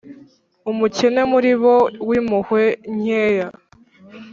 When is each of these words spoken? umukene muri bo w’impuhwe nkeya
umukene 0.71 1.21
muri 1.31 1.51
bo 1.61 1.75
w’impuhwe 2.07 2.63
nkeya 2.95 3.47